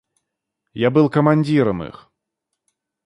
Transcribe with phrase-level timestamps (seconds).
[0.73, 2.11] Я был командиром их.